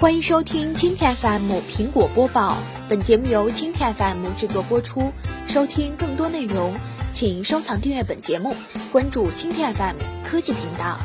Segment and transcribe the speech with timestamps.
[0.00, 2.56] 欢迎收听蜻蜓 FM 苹果播报，
[2.88, 5.12] 本节目由蜻蜓 FM 制作播出。
[5.46, 6.72] 收听更多内容，
[7.12, 8.56] 请收藏订阅本节目，
[8.90, 10.98] 关注蜻蜓 FM 科技频道。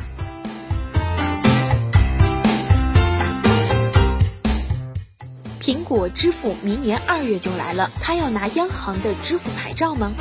[5.59, 10.13] 苹果支付明年二月就来了，它要拿央行的支付牌照吗？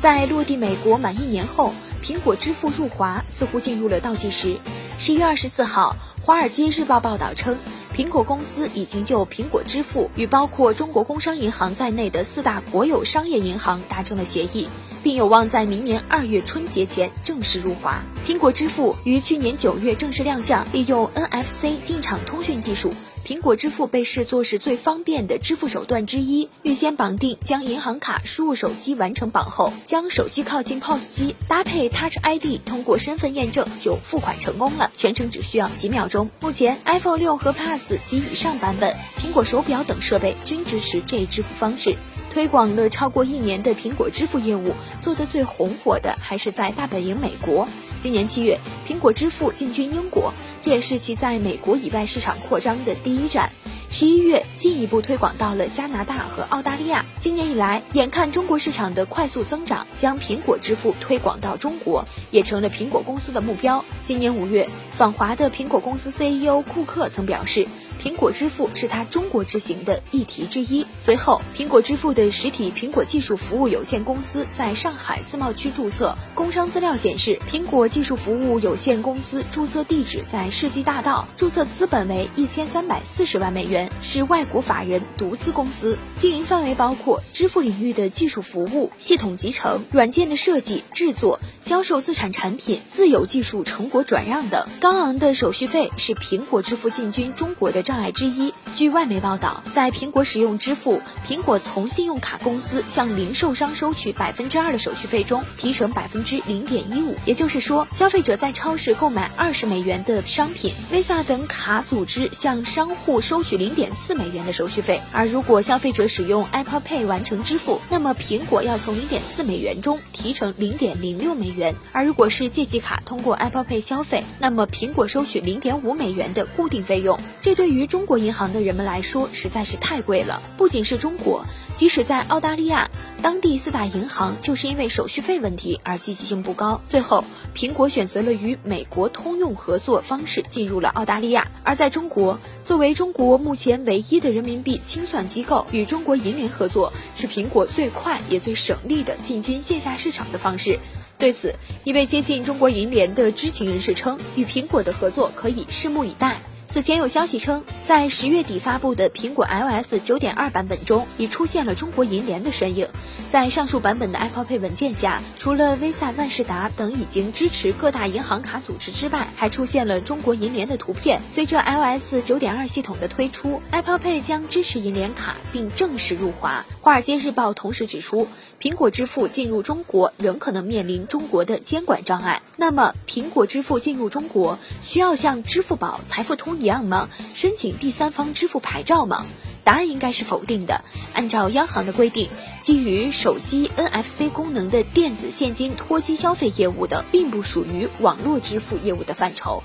[0.00, 1.74] 在落地美国满一年后。
[2.06, 4.58] 苹果支付入华似乎进入了倒计时。
[4.96, 7.56] 十一月二十四号，《华尔街日报》报道称，
[7.96, 14.68] 苹果公司已经就苹果支付与包括中国工商银行在内的四大国有商业银行达成了协议，
[15.02, 18.00] 并有望在明年二月春节前正式入华。
[18.24, 22.94] 苹果支付于去年九月正式亮相，利用 NFC 进场通讯技术。
[23.26, 26.48] 苹果支付被视作是最方便的支付手段之一。
[26.62, 36.30] 预先绑定，将银行卡输入手机完成绑后，将手机靠近 POS 机，搭配 Touch ID，通过身份验证就付款成功了，全程只需要几秒钟。
[36.38, 41.96] 目前，iPhone 六和 Plus 及以上版本，苹果手表等设备均支持这一支付方式。
[42.30, 47.66] 推广了超过一年的苹果支付业务，做得最红火的还是在大本营美国。
[48.06, 53.50] 今年七月，苹果支付进军英国，这也是其在美国以外市场扩张的第一站。
[53.90, 57.04] 十一月，进一步推广到了加拿大和澳大利亚。
[57.20, 63.84] 今年以来，眼看中国市场的快速增长，将苹果支付推广到中国，也成了苹果公司的目标。
[64.04, 67.66] 今年五月，访华的苹果公司 CEO 库克曾表示。
[68.02, 70.86] 苹果支付是它中国之行的议题之一。
[71.00, 76.16] 随后，苹果支付的实体苹果技术服务有限公司在上海自贸区注册。
[76.34, 85.98] 工商资料显示，苹果技术服务有限公司注册地址在世纪大道，注册资本为一千三百四十万美元，是外国法人独资公司。
[86.18, 94.66] 经营范围包括支付领域的技术服务、系统集成、软件的设计、制作、销售资产产品、自有技术成果转让等。
[94.80, 98.52] 高昂的手续费是苹果支付进军中国的障碍之一。
[98.74, 107.14] 据外媒报道，在苹果使用支付，苹果从信用卡公司向零售商收取百分之二的手续费中提成百分之零点一五。
[107.24, 115.00] 也就是说，消费者在超市购买二十美元的商品，Visa 等卡组织向商户收取零点四美元的手续费。
[115.10, 121.74] 而如果消费者使用 Apple Pay 完成支付，那么苹果要从零点四美元中提成零点零六美元。
[121.92, 127.18] 而如果是借记卡通过 Apple Pay 消费，那么苹果收取零点五美元的固定费用。
[127.40, 130.42] 这对于中国银行的对人们来说实在是太贵了。
[130.56, 131.44] 不仅是中国，
[131.76, 132.90] 即使在澳大利亚，
[133.20, 136.80] 当地四大银行就是因为手续费问题而积极性不高。
[136.88, 137.22] 最后，
[137.54, 141.48] 苹果选择了与美国通用合作方式进入了澳大利亚。
[141.64, 150.78] 而在中国，作为中国目前唯一的人民币清算机构，与中国银联合作是苹果最快也最省力的进军线下市场的方式。
[151.18, 156.40] 对此，一位接近中国银联的知情人士称，与苹果的合作可以拭目以待。
[156.76, 162.86] 此前有消息称，在十月底发布的苹果 iOS 9.2版本中，已出现了中国银联的身影。
[163.32, 171.22] 在上述版本的 Apple Pay 文件下，除了 Visa、万事达等已经支持各大银行卡组织之外，还出现了中国银联的图片。
[171.32, 176.62] 随着 iOS 9.2系统的推出，Apple Pay 将支持银联卡，并正式入华。
[176.82, 178.28] 华尔街日报同时指出，
[178.60, 182.42] 苹果支付进入中国仍可能面临中国的监管障碍。
[182.58, 187.10] 那么，苹果支付进入中国需要像支付宝、财付通一样吗？
[187.34, 189.26] 申请第三方支付牌照吗？
[189.62, 190.82] 答案应该是否定的。
[191.12, 192.30] 按照央行的规定，
[192.62, 199.62] 基于手机 NFC 功能的电子现金脱机消费业务的，并不属于网络支付业务的范畴。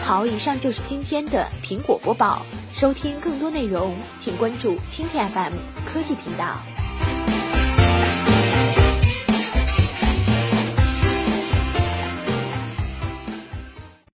[0.00, 2.46] 好，以上就是今天的苹果播报。
[2.74, 5.52] 收听更多内容，请关注蜻蜓 FM
[5.86, 6.73] 科技频道。